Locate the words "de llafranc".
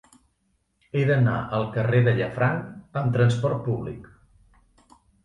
2.07-2.97